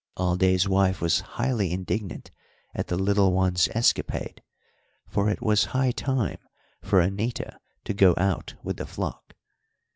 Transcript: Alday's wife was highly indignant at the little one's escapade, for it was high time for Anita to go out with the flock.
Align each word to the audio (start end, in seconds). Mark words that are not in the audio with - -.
Alday's 0.17 0.67
wife 0.67 0.99
was 0.99 1.19
highly 1.19 1.71
indignant 1.71 2.31
at 2.73 2.87
the 2.87 2.97
little 2.97 3.33
one's 3.33 3.67
escapade, 3.75 4.41
for 5.07 5.29
it 5.29 5.43
was 5.43 5.65
high 5.77 5.91
time 5.91 6.39
for 6.81 6.99
Anita 7.01 7.59
to 7.83 7.93
go 7.93 8.15
out 8.17 8.55
with 8.63 8.77
the 8.77 8.87
flock. 8.87 9.35